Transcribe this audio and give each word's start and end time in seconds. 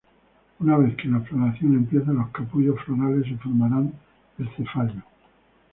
Una 0.61 0.77
vez 0.77 0.95
que 0.95 1.07
la 1.07 1.19
floración 1.19 1.73
empieza 1.75 2.11
los 2.11 2.29
capullos 2.31 2.75
florales 2.87 3.23
se 3.27 3.37
formarán 3.37 3.93
del 4.35 4.49
cefalio. 4.55 5.03